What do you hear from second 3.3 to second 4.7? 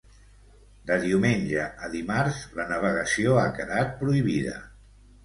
ha quedat prohibida.